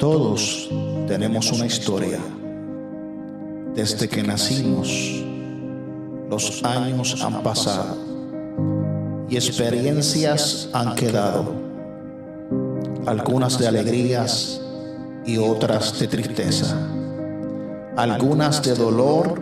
[0.00, 0.70] Todos
[1.06, 2.18] tenemos una historia.
[3.74, 4.88] Desde que nacimos,
[6.30, 7.98] los años han pasado
[9.28, 11.52] y experiencias han quedado.
[13.04, 14.62] Algunas de alegrías
[15.26, 16.78] y otras de tristeza.
[17.98, 19.38] Algunas de dolor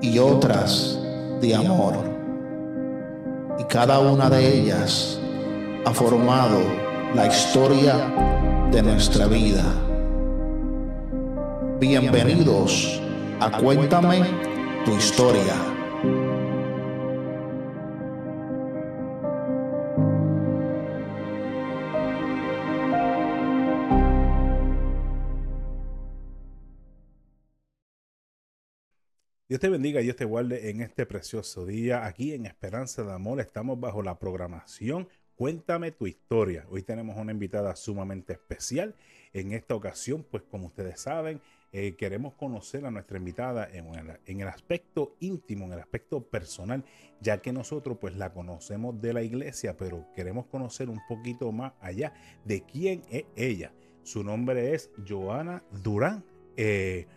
[0.00, 0.98] y otras
[1.42, 1.96] de amor.
[3.58, 5.20] Y cada una de ellas
[5.84, 6.60] ha formado
[7.14, 9.62] la historia de nuestra vida.
[11.78, 13.02] Bienvenidos
[13.38, 14.22] a Cuéntame
[14.86, 15.54] tu historia.
[29.48, 32.06] Dios te bendiga y Dios te guarde en este precioso día.
[32.06, 35.08] Aquí en Esperanza de Amor estamos bajo la programación
[35.42, 36.64] Cuéntame tu historia.
[36.70, 38.94] Hoy tenemos una invitada sumamente especial.
[39.32, 41.40] En esta ocasión, pues como ustedes saben,
[41.72, 46.84] eh, queremos conocer a nuestra invitada en, el aspecto íntimo, en el aspecto personal,
[47.20, 51.72] ya que nosotros pues la conocemos de la iglesia, pero queremos conocer un poquito más
[51.80, 52.12] allá
[52.44, 53.72] de quién es ella.
[54.04, 56.24] Su nombre es Joana Durán
[56.56, 57.08] eh,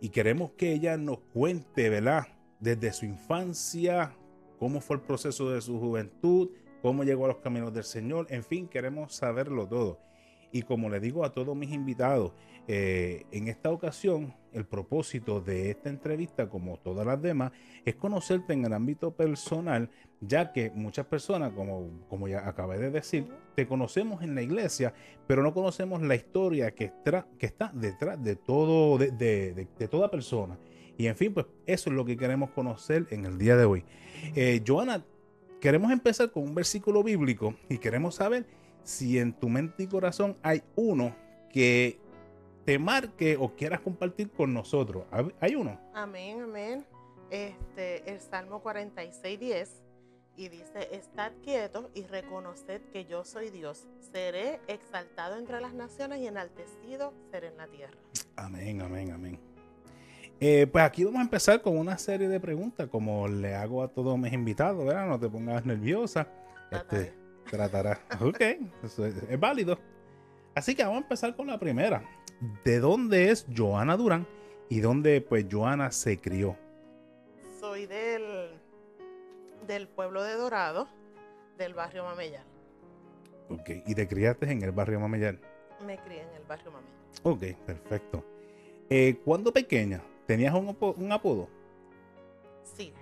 [0.00, 2.26] y queremos que ella nos cuente, ¿verdad?
[2.58, 4.16] Desde su infancia,
[4.58, 6.48] cómo fue el proceso de su juventud,
[6.82, 9.98] cómo llegó a los caminos del Señor, en fin, queremos saberlo todo.
[10.52, 12.32] Y como le digo a todos mis invitados,
[12.66, 17.52] eh, en esta ocasión el propósito de esta entrevista, como todas las demás,
[17.84, 22.90] es conocerte en el ámbito personal, ya que muchas personas, como, como ya acabé de
[22.90, 24.92] decir, te conocemos en la iglesia,
[25.26, 26.92] pero no conocemos la historia que,
[27.38, 30.58] está detrás de todo, de, toda persona.
[30.98, 33.84] Y en fin, pues eso es lo que queremos conocer en el día de hoy.
[34.34, 35.04] Eh, Joana,
[35.60, 38.46] queremos empezar con un versículo bíblico y queremos saber
[38.82, 41.14] si en tu mente y corazón hay uno
[41.52, 41.98] que
[42.64, 45.04] te marque o quieras compartir con nosotros.
[45.40, 45.78] ¿Hay uno?
[45.94, 46.86] Amén, amén.
[47.30, 49.82] Este, el Salmo 46, 10
[50.36, 53.86] y dice, estad quietos y reconoced que yo soy Dios.
[54.12, 57.98] Seré exaltado entre las naciones y enaltecido seré en la tierra.
[58.36, 59.49] Amén, amén, amén.
[60.42, 63.88] Eh, pues aquí vamos a empezar con una serie de preguntas, como le hago a
[63.88, 65.06] todos mis invitados, ¿verdad?
[65.06, 66.26] No te pongas nerviosa.
[66.70, 67.12] Este,
[67.50, 68.00] tratará.
[68.20, 68.40] ok,
[68.82, 69.78] eso es, válido.
[70.54, 72.02] Así que vamos a empezar con la primera.
[72.64, 74.26] ¿De dónde es Joana Durán
[74.70, 76.56] y dónde pues Joana se crió?
[77.60, 78.58] Soy del,
[79.66, 80.88] del pueblo de Dorado,
[81.58, 82.46] del barrio Mamellán.
[83.50, 85.38] Ok, ¿y te criaste en el barrio Mamellán?
[85.84, 86.96] Me crié en el barrio Mamellán.
[87.24, 88.24] Ok, perfecto.
[88.88, 90.00] Eh, ¿Cuándo pequeña
[90.30, 91.48] ¿Tenías un, apodo?
[92.62, 92.94] Sí.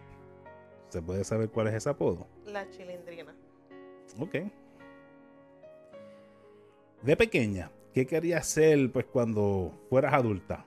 [0.89, 2.27] ¿Se puede saber cuál es ese apodo?
[2.47, 3.35] La chilindrina.
[4.19, 4.37] Ok.
[7.03, 10.65] De pequeña, ¿qué querías ser pues cuando fueras adulta?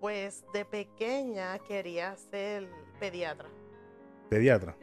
[0.00, 2.68] Pues de pequeña quería ser
[2.98, 3.48] pediatra.
[4.28, 4.74] ¿Pediatra?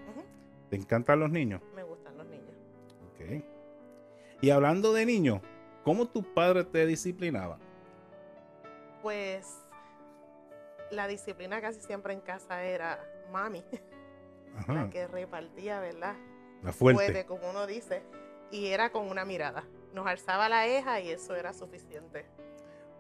[0.70, 1.62] ¿Te encantan los niños?
[1.76, 2.56] Me gustan los niños.
[3.12, 3.44] Ok.
[4.42, 5.42] Y hablando de niños,
[5.84, 7.60] ¿cómo tus padres te disciplinaban?
[9.02, 9.63] Pues
[10.94, 13.64] la disciplina casi siempre en casa era mami,
[14.68, 16.16] la que repartía, ¿verdad?
[16.62, 17.26] La fuerte.
[17.26, 18.04] como uno dice,
[18.52, 19.64] y era con una mirada.
[19.94, 22.26] Nos alzaba la eja y eso era suficiente.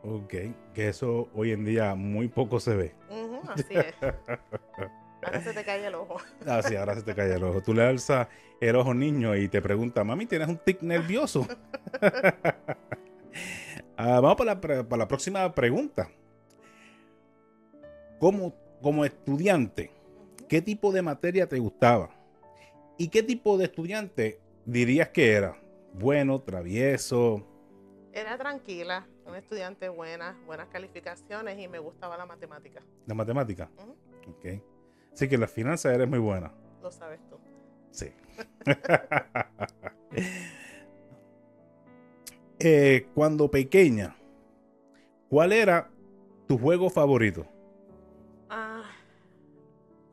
[0.03, 0.33] Ok,
[0.73, 2.95] que eso hoy en día muy poco se ve.
[3.47, 3.95] así es.
[5.23, 6.17] Ahora se te cae el ojo.
[6.45, 7.61] Ah, sí, ahora se te cae el ojo.
[7.61, 8.27] Tú le alzas
[8.59, 11.47] el ojo niño y te pregunta, mami, ¿tienes un tic nervioso?
[13.95, 16.09] Ah, vamos para para la próxima pregunta
[18.23, 19.91] como, como estudiante,
[20.47, 22.09] ¿qué tipo de materia te gustaba?
[22.97, 25.61] ¿Y qué tipo de estudiante dirías que era?
[25.93, 27.45] Bueno, travieso.
[28.13, 32.81] Era tranquila, una estudiante buena, buenas calificaciones y me gustaba la matemática.
[33.07, 33.69] ¿La matemática?
[34.25, 34.63] Ok.
[35.11, 36.53] Así que la finanzas eres muy buena.
[36.81, 37.37] Lo sabes tú.
[37.91, 38.13] Sí.
[42.65, 44.15] Eh, cuando pequeña,
[45.27, 45.89] ¿cuál era
[46.47, 47.45] tu juego favorito?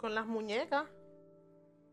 [0.01, 0.85] Con las muñecas.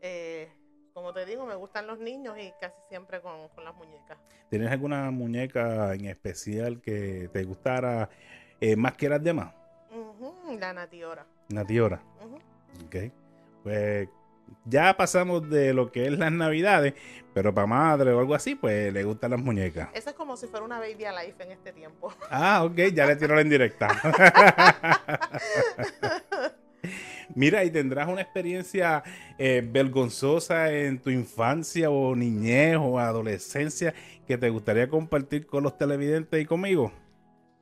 [0.00, 0.50] Eh,
[0.94, 4.18] como te digo, me gustan los niños y casi siempre con, las muñecas.
[4.48, 8.08] ¿Tienes alguna muñeca en especial que te gustara
[8.60, 9.54] eh, más que las demás?
[10.58, 11.26] la Natiora.
[11.50, 12.00] Natiora.
[12.84, 12.96] Ok.
[13.62, 14.08] Pues
[14.64, 16.94] ya pasamos de lo que es las navidades,
[17.34, 19.90] pero para madre o algo así, pues le gustan las muñecas.
[19.92, 22.12] Eso es como si fuera una baby alive en este tiempo.
[22.30, 23.88] Ah, ok, ya le tiró la indirecta.
[27.34, 29.02] Mira, y tendrás una experiencia
[29.38, 33.94] eh, vergonzosa en tu infancia o niñez o adolescencia
[34.26, 36.92] que te gustaría compartir con los televidentes y conmigo.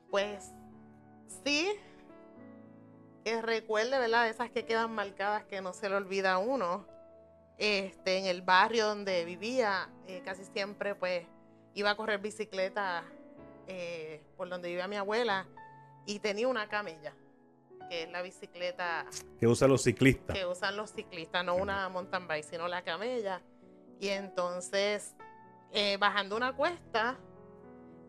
[0.09, 0.51] Pues
[1.43, 1.69] sí,
[3.23, 4.29] que recuerde, ¿verdad?
[4.29, 6.87] Esas que quedan marcadas que no se le olvida a uno.
[7.57, 11.25] Este, en el barrio donde vivía, eh, casi siempre pues
[11.73, 13.03] iba a correr bicicleta
[13.67, 15.45] eh, por donde vivía mi abuela
[16.05, 17.13] y tenía una camella,
[17.89, 19.05] que es la bicicleta
[19.39, 20.35] Que usan los ciclistas.
[20.35, 23.41] que usan los ciclistas, no una mountain bike, sino la camella.
[23.99, 25.15] Y entonces,
[25.71, 27.17] eh, bajando una cuesta,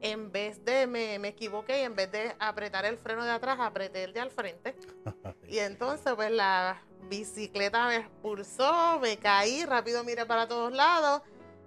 [0.01, 3.59] en vez de, me, me equivoqué y en vez de apretar el freno de atrás,
[3.61, 4.77] apreté el de al frente.
[5.49, 11.23] Y entonces, pues la bicicleta me expulsó, me caí, rápido miré para todos lados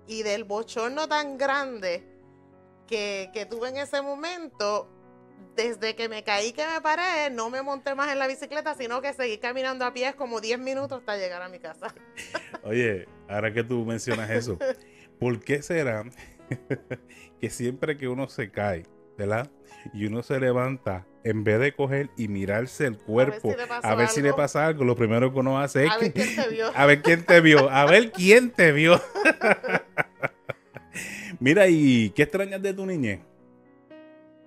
[0.06, 2.08] y del bochorno tan grande
[2.86, 4.88] que, que tuve en ese momento,
[5.56, 9.02] desde que me caí que me paré, no me monté más en la bicicleta, sino
[9.02, 11.94] que seguí caminando a pies como 10 minutos hasta llegar a mi casa.
[12.64, 14.58] Oye, ahora que tú mencionas eso,
[15.20, 16.04] ¿por qué será
[17.42, 18.84] que siempre que uno se cae,
[19.18, 19.50] ¿verdad?
[19.94, 24.22] Y uno se levanta, en vez de coger y mirarse el cuerpo, a ver si
[24.22, 26.72] le pasa algo, lo primero que uno hace es A ver que- quién te vio.
[26.76, 29.02] a ver quién te vio, a ver quién te vio.
[31.40, 33.22] Mira, ¿y qué extrañas de tu niñez?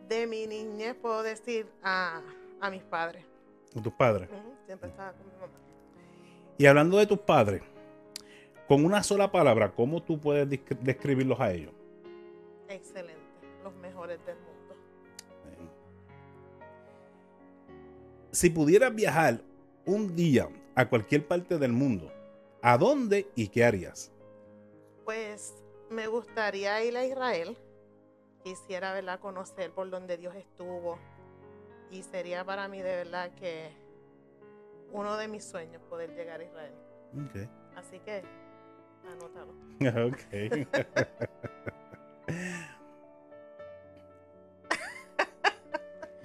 [0.09, 2.21] De mi niñez puedo decir a,
[2.61, 3.25] a mis padres.
[3.73, 4.29] Con tus padres.
[4.67, 5.53] Siempre estaba con mi mamá.
[6.59, 7.63] Y hablando de tus padres,
[8.69, 11.73] con una sola palabra, ¿cómo tú puedes descri- describirlos a ellos?
[12.69, 13.21] Excelente.
[13.63, 14.51] Los mejores del mundo.
[18.31, 19.41] Si pudieras viajar
[19.87, 22.11] un día a cualquier parte del mundo,
[22.63, 24.11] ¿a dónde y qué harías?
[25.05, 25.55] Pues
[25.89, 27.57] me gustaría ir a Israel.
[28.45, 30.99] Quisiera, ¿verdad?, conocer por donde Dios estuvo.
[31.91, 33.73] Y sería para mí de verdad que
[34.93, 36.75] uno de mis sueños poder llegar a Israel.
[37.75, 38.23] Así que,
[39.11, 39.55] anótalo.
[40.07, 40.19] Ok.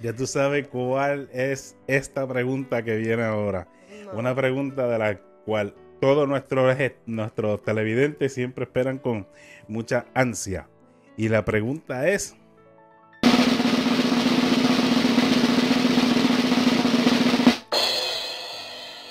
[0.00, 3.66] ya tú sabes cuál es esta pregunta que viene ahora.
[4.04, 4.12] No.
[4.18, 6.76] Una pregunta de la cual todos nuestros,
[7.06, 9.26] nuestros televidentes siempre esperan con
[9.68, 10.68] mucha ansia.
[11.16, 12.36] Y la pregunta es...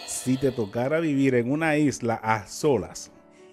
[0.08, 3.12] Si te tocara vivir en una isla a solas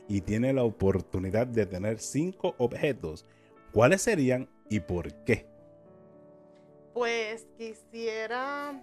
[0.08, 3.25] y tienes la oportunidad de tener cinco objetos,
[3.72, 5.46] ¿cuáles serían y por qué?
[6.93, 8.82] Pues quisiera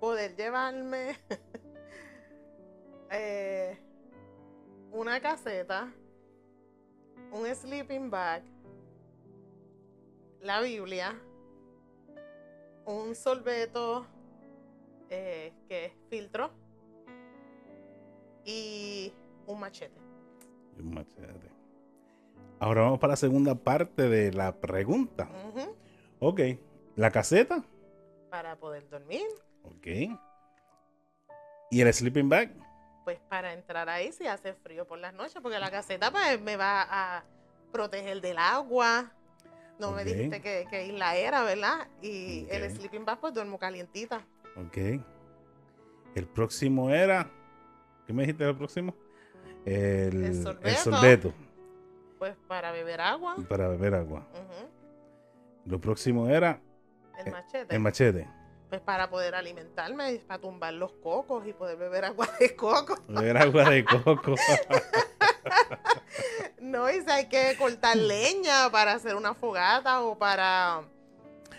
[0.00, 1.16] poder llevarme
[3.10, 3.78] eh,
[4.92, 5.92] una caseta,
[7.32, 8.42] un sleeping bag,
[10.40, 11.14] la Biblia,
[12.86, 14.06] un sorbeto
[15.08, 16.50] eh, que es filtro
[18.44, 19.12] y
[19.46, 20.00] un machete.
[20.76, 21.50] Y un machete.
[22.58, 25.28] Ahora vamos para la segunda parte de la pregunta.
[25.48, 25.76] Ujú,
[26.20, 26.40] Ok,
[26.96, 27.64] la caseta.
[28.30, 29.22] Para poder dormir,
[29.64, 29.86] Ok.
[31.70, 32.52] ¿Y el sleeping bag?
[33.04, 36.56] Pues para entrar ahí si hace frío por las noches, porque la caseta pues me
[36.56, 37.24] va a
[37.72, 39.10] proteger del agua.
[39.78, 41.88] No me dijiste que, que isla era, ¿verdad?
[42.02, 44.24] Y el sleeping bag pues duermo calientita.
[44.56, 44.76] Ok.
[46.14, 47.30] El próximo era.
[48.06, 48.94] ¿Qué me dijiste el próximo?
[49.64, 51.32] El, El el sorbeto.
[52.18, 53.36] Pues para beber agua.
[53.48, 54.26] Para beber agua.
[55.64, 56.60] Lo próximo era
[57.24, 57.74] El machete.
[57.74, 58.28] el machete.
[58.70, 62.96] Pues para poder alimentarme, para tumbar los cocos y poder beber agua de coco.
[63.08, 64.34] Beber agua de coco.
[66.60, 70.82] No, y si hay que cortar leña para hacer una fogata o para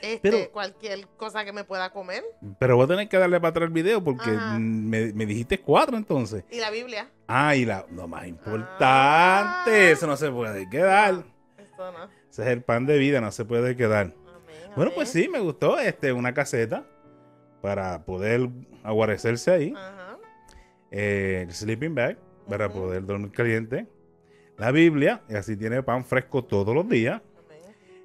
[0.01, 2.23] este, Pero- cualquier cosa que me pueda comer.
[2.59, 5.97] Pero voy a tener que darle para atrás el video porque me, me dijiste cuatro
[5.97, 6.43] entonces.
[6.49, 7.09] Y la Biblia.
[7.27, 9.65] Ah, y la lo más importante, Ah.
[9.91, 11.23] eso no se puede quedar.
[11.57, 12.05] Eso no.
[12.29, 14.07] Ese es el pan de vida, no se puede quedar.
[14.27, 16.85] Amén, Bueno, pues sí, me gustó este una caseta
[17.61, 18.49] para poder
[18.83, 19.73] aguarecerse ahí.
[19.75, 20.17] Ajá.
[20.91, 22.17] Eh, el sleeping bag
[22.49, 23.87] para poder dormir caliente.
[24.57, 27.21] La Biblia, y así tiene pan fresco todos los días.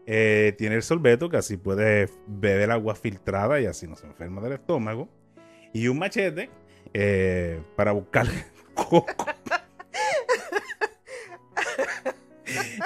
[0.06, 4.40] Eh, tiene el sorbeto, que así puede beber agua filtrada y así no se enferma
[4.40, 5.08] del estómago.
[5.72, 6.48] Y un machete
[6.94, 8.26] eh, para buscar
[8.74, 9.14] coco.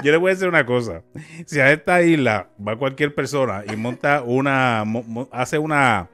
[0.02, 1.02] Yo le voy a decir una cosa.
[1.44, 6.08] Si a esta isla va cualquier persona y monta una, mo- mo- hace una,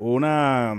[0.00, 0.74] una,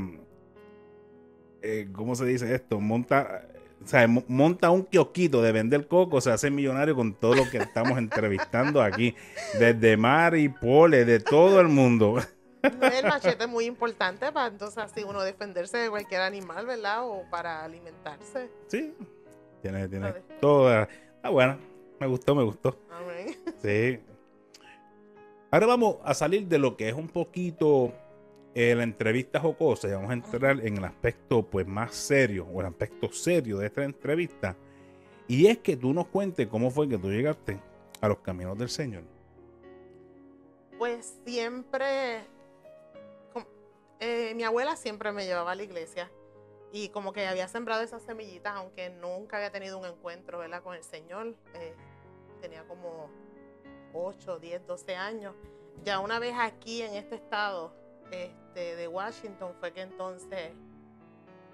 [1.61, 2.79] eh, ¿cómo se dice esto?
[2.79, 3.47] Monta,
[3.83, 7.49] o sea, mo- monta un kiosquito de vender coco, se hace millonario con todo lo
[7.49, 9.15] que estamos entrevistando aquí,
[9.59, 12.17] desde Mar y Pole, de todo el mundo.
[12.63, 17.07] El machete es muy importante para entonces así uno defenderse de cualquier animal, ¿verdad?
[17.07, 18.49] O para alimentarse.
[18.67, 18.93] Sí,
[19.61, 20.87] tiene, tiene toda,
[21.23, 21.57] ah, bueno,
[21.99, 22.75] me gustó, me gustó.
[22.91, 23.35] Amén.
[23.61, 23.99] Sí.
[25.51, 27.93] Ahora vamos a salir de lo que es un poquito
[28.53, 32.59] eh, la entrevista jocosa y vamos a entrar en el aspecto pues más serio o
[32.59, 34.57] el aspecto serio de esta entrevista.
[35.27, 37.59] Y es que tú nos cuentes cómo fue que tú llegaste
[38.01, 39.03] a los caminos del Señor.
[40.77, 42.25] Pues siempre,
[43.99, 46.11] eh, mi abuela siempre me llevaba a la iglesia
[46.73, 50.61] y como que había sembrado esas semillitas, aunque nunca había tenido un encuentro ¿verdad?
[50.63, 51.35] con el Señor.
[51.53, 51.73] eh,
[52.41, 53.09] tenía como
[53.93, 55.35] 8, 10, 12 años.
[55.85, 57.80] Ya una vez aquí en este estado
[58.11, 60.51] este, de Washington fue que entonces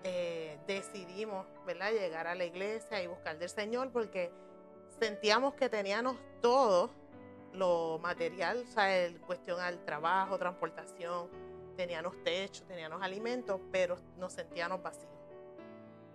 [0.03, 1.91] eh, decidimos ¿verdad?
[1.91, 4.31] llegar a la iglesia y buscar del Señor porque
[4.99, 6.89] sentíamos que teníamos todo
[7.53, 11.27] lo material, o sea, el cuestión al trabajo, transportación,
[11.75, 15.11] teníamos techo, teníamos alimentos, pero nos sentíamos vacíos.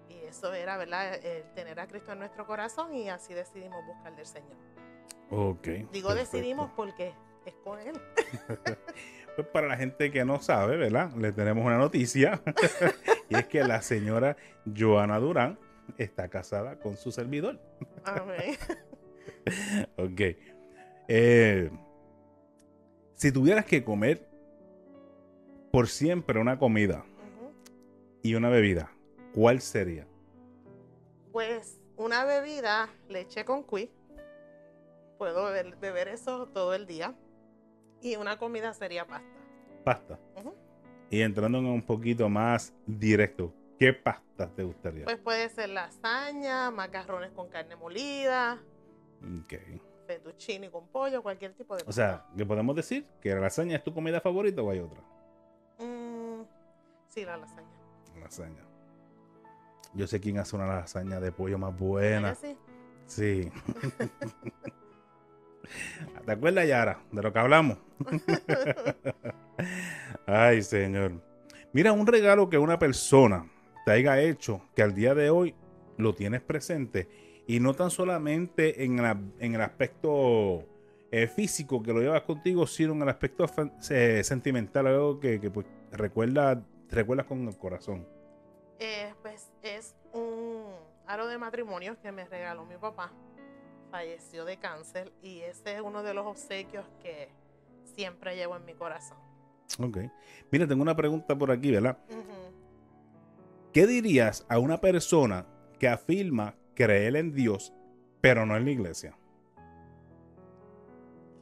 [0.08, 1.14] Y eso era, ¿verdad?
[1.14, 4.56] El tener a Cristo en nuestro corazón y así decidimos buscar del Señor.
[5.30, 5.66] Ok.
[5.66, 6.14] Digo perfecto.
[6.14, 7.14] decidimos porque
[7.46, 8.00] es con Él.
[9.36, 11.12] Pues para la gente que no sabe, ¿verdad?
[11.14, 12.42] Le tenemos una noticia.
[13.28, 14.36] y es que la señora
[14.76, 15.58] Joana Durán
[15.98, 17.60] está casada con su servidor.
[18.04, 18.56] Amén.
[19.96, 20.20] Ok.
[21.08, 21.70] Eh,
[23.14, 24.28] si tuvieras que comer
[25.72, 27.04] por siempre una comida
[28.22, 28.92] y una bebida,
[29.34, 30.06] ¿cuál sería?
[31.32, 33.90] Pues una bebida, leche con cuí.
[35.18, 37.14] Puedo beber, beber eso todo el día.
[38.02, 39.28] Y una comida sería pasta.
[39.84, 40.18] Pasta.
[41.10, 45.04] Y entrando en un poquito más directo, ¿qué pasta te gustaría?
[45.04, 48.62] Pues puede ser lasaña, macarrones con carne molida,
[49.40, 49.54] Ok.
[50.06, 53.06] fettuccine con pollo, cualquier tipo de O sea, ¿qué podemos decir?
[53.20, 55.00] ¿Que la lasaña es tu comida favorita o hay otra?
[55.78, 56.42] Mm,
[57.08, 57.68] sí, la lasaña.
[58.18, 58.62] Lasaña.
[59.94, 62.34] Yo sé quién hace una lasaña de pollo más ¿Verdad buena.
[62.34, 62.56] que sí?
[63.06, 63.52] Sí.
[66.24, 67.78] ¿Te acuerdas, Yara, de lo que hablamos?
[70.26, 71.12] Ay, señor.
[71.72, 73.50] Mira, un regalo que una persona
[73.84, 75.54] te haya hecho, que al día de hoy
[75.96, 77.08] lo tienes presente,
[77.46, 80.64] y no tan solamente en, la- en el aspecto
[81.10, 83.44] eh, físico que lo llevas contigo, sino en el aspecto
[83.90, 88.06] eh, sentimental, algo que, que, pues, recuerda, recuerdas con el corazón.
[88.78, 90.64] Eh, pues es un
[91.06, 93.12] aro de matrimonio que me regaló mi papá.
[93.92, 97.28] Falleció de cáncer y ese es uno de los obsequios que
[97.94, 99.18] siempre llevo en mi corazón.
[99.78, 99.98] Ok.
[100.50, 101.98] Mira, tengo una pregunta por aquí, ¿verdad?
[103.70, 105.44] ¿Qué dirías a una persona
[105.78, 107.74] que afirma creer en Dios,
[108.22, 109.14] pero no en la iglesia?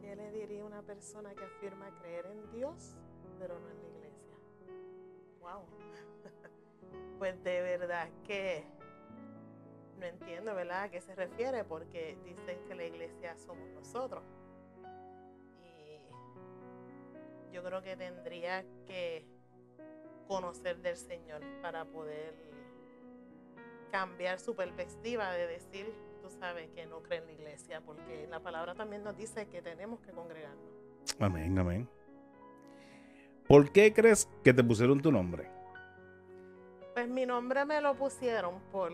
[0.00, 2.97] ¿Qué le diría a una persona que afirma creer en Dios,
[3.38, 4.35] pero no en la iglesia?
[5.40, 5.62] Wow.
[7.21, 8.64] Pues de verdad que
[10.00, 10.85] no entiendo, ¿verdad?
[10.85, 11.62] ¿A qué se refiere?
[11.64, 14.25] Porque dicen que la iglesia somos nosotros.
[15.62, 19.26] Y yo creo que tendría que
[20.26, 22.35] conocer del Señor para poder
[23.90, 25.92] cambiar su perspectiva de decir,
[26.23, 29.61] tú sabes, que no cree en la iglesia, porque la palabra también nos dice que
[29.61, 30.71] tenemos que congregarnos.
[31.19, 31.88] Amén, amén.
[33.47, 35.50] ¿Por qué crees que te pusieron tu nombre?
[36.95, 38.92] Pues mi nombre me lo pusieron por,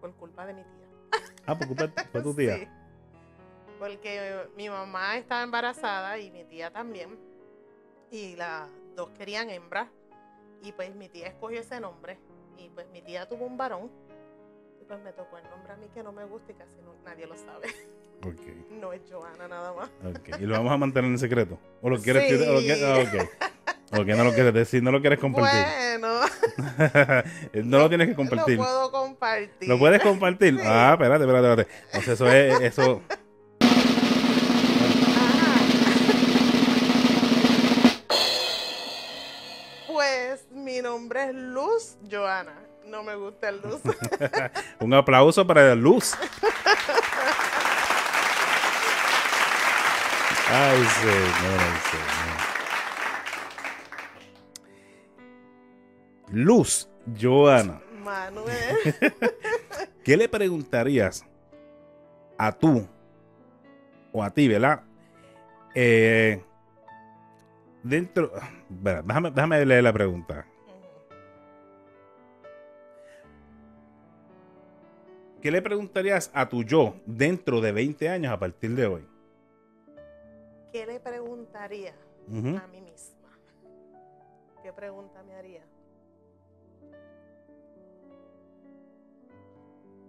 [0.00, 1.20] por culpa de mi tía.
[1.46, 2.56] Ah, por culpa fue tu tía.
[2.58, 2.68] Sí.
[3.78, 7.18] Porque mi mamá estaba embarazada y mi tía también.
[8.10, 9.88] Y las dos querían hembras.
[10.62, 12.18] Y pues mi tía escogió ese nombre.
[12.56, 13.90] Y pues mi tía tuvo un varón.
[14.80, 16.94] Y pues me tocó el nombre a mí que no me gusta y casi no-
[17.04, 17.68] nadie lo sabe.
[18.26, 18.40] Ok,
[18.70, 19.88] No es Joana nada más.
[20.04, 20.40] ok.
[20.40, 21.58] ¿Y lo vamos a mantener en secreto?
[21.82, 22.48] ¿O lo quieres Sí.
[22.48, 22.82] o lo quieres-
[23.40, 23.50] ah,
[23.92, 23.98] ok.
[23.98, 25.60] Ok, no lo quieres decir, no lo quieres compartir.
[25.98, 26.20] Bueno,
[27.64, 28.56] no lo tienes que compartir.
[28.58, 29.68] lo puedo compartir.
[29.68, 30.54] ¿Lo puedes compartir?
[30.56, 30.62] Sí.
[30.64, 31.84] Ah, espérate, espérate, espérate.
[31.86, 33.02] Entonces eso es, eso.
[35.16, 35.54] Ajá.
[39.88, 42.54] Pues mi nombre es Luz Joana.
[42.86, 43.80] No me gusta el Luz.
[44.80, 46.14] Un aplauso para Luz.
[50.50, 52.47] Ay, señor, ay, señor.
[56.30, 58.76] Luz, Joana, Manuel.
[60.04, 61.24] ¿qué le preguntarías
[62.36, 62.86] a tú
[64.12, 64.82] o a ti, verdad?
[65.74, 66.42] Eh,
[67.82, 68.32] dentro.
[68.70, 70.46] Espera, déjame, déjame leer la pregunta.
[75.40, 79.06] ¿Qué le preguntarías a tu yo dentro de 20 años a partir de hoy?
[80.72, 83.30] ¿Qué le preguntaría a mí misma?
[84.62, 85.62] ¿Qué pregunta me haría?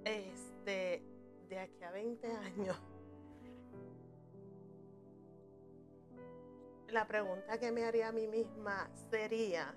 [0.10, 1.04] Este,
[1.50, 2.76] de aquí a 20 años.
[6.88, 9.76] La pregunta que me haría a mí misma sería,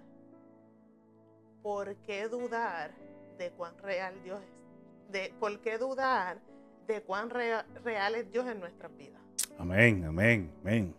[1.63, 2.93] ¿por qué dudar
[3.37, 5.13] de cuán real Dios es?
[5.13, 6.41] De, ¿Por qué dudar
[6.87, 9.21] de cuán rea- real es Dios en nuestras vidas?
[9.59, 10.95] Amén, amén, amén.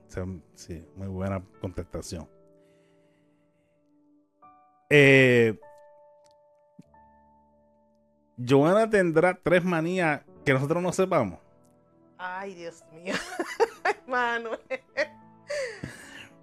[0.53, 2.29] Sí, muy buena contestación.
[4.91, 5.59] Eh,
[8.47, 11.39] Joana tendrá tres manías que nosotros no sepamos.
[12.17, 13.13] Ay, Dios mío.
[14.07, 14.59] Manuel.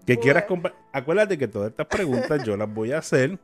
[0.07, 0.63] Que quieras Bueno.
[0.65, 3.39] compa- Acuérdate que todas estas preguntas yo las voy a hacer,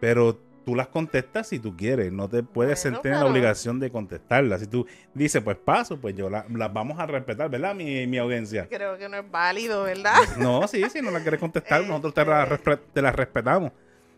[0.00, 2.12] pero tú las contestas si tú quieres.
[2.12, 4.60] No te puedes Bueno, sentir en la obligación de contestarlas.
[4.60, 7.74] Si tú dices, pues paso, pues yo la- las vamos a respetar, ¿verdad?
[7.74, 8.68] Mi, mi audiencia.
[8.68, 10.14] Creo que no es válido, ¿verdad?
[10.38, 13.72] No, sí, si no la quieres contestar, nosotros te la, Este- te la respetamos.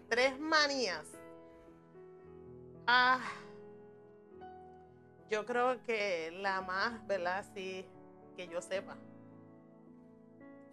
[0.08, 1.02] Tres manías.
[2.86, 3.18] Ah,
[5.30, 7.44] yo creo que la más, ¿verdad?
[7.54, 7.84] Sí,
[8.36, 8.96] que yo sepa.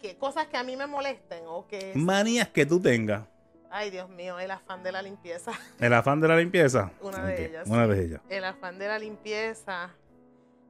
[0.00, 1.92] Que cosas que a mí me molesten o que...
[1.94, 3.26] Manías que tú tengas.
[3.70, 5.52] Ay, Dios mío, el afán de la limpieza.
[5.80, 6.90] El afán de la limpieza.
[7.00, 7.92] Una de ellas, Una sí.
[7.92, 8.20] de ellas.
[8.28, 9.90] El afán de la limpieza.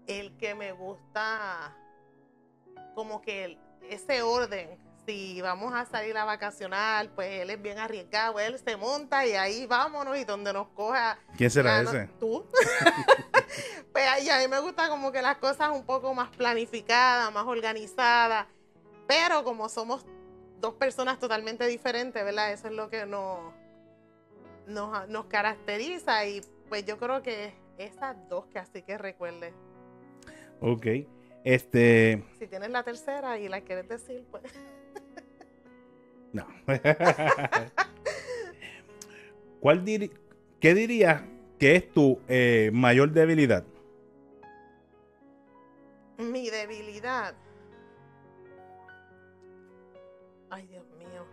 [0.07, 1.77] El que me gusta
[2.95, 3.59] como que el-
[3.91, 4.79] ese orden.
[5.07, 8.41] Si vamos a salir a vacacionar, pues él es bien arriesgado.
[8.41, 12.07] Él se monta y ahí vámonos y donde nos coja ¿Quién será Ah, no, ese?
[12.19, 12.47] Tú.
[13.95, 18.47] pues a mí me gusta como que las cosas un poco más planificadas, más organizadas.
[19.07, 20.05] Pero como somos
[20.61, 22.53] dos personas totalmente diferentes, ¿verdad?
[22.53, 23.53] Eso es lo que nos,
[24.67, 26.27] nos, nos caracteriza.
[26.27, 29.55] Y pues yo creo que esas dos que así que recuerde.
[30.61, 30.87] Ok.
[31.45, 32.25] Este.
[32.41, 34.43] Si tienes la tercera y la quieres decir, pues.
[36.33, 36.45] No.
[39.61, 40.11] ¿Cuál diri-
[40.61, 41.23] ¿Qué dirías
[41.61, 43.65] que es tu eh, mayor debilidad?
[46.19, 47.35] Mi debilidad.
[50.51, 51.27] Ay, Dios mío.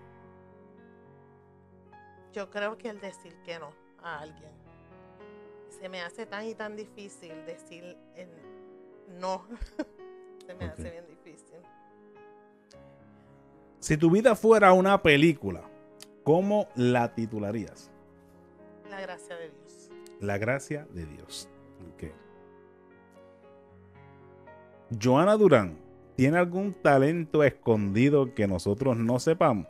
[2.33, 4.51] Yo creo que el decir que no a alguien.
[5.69, 8.29] Se me hace tan y tan difícil decir el
[9.19, 9.45] no.
[10.45, 11.57] Se me hace bien difícil.
[13.79, 15.63] Si tu vida fuera una película,
[16.23, 17.89] ¿cómo la titularías?
[18.89, 19.89] La gracia de Dios.
[20.19, 21.49] La gracia de Dios.
[21.93, 22.30] Ok.
[24.99, 25.77] Joana Durán,
[26.17, 29.67] ¿tiene algún talento escondido que nosotros no sepamos?